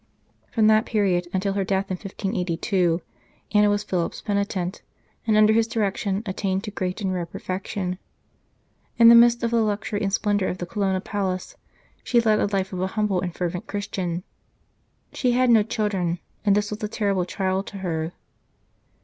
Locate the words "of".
9.43-9.51, 10.49-10.57, 12.73-12.81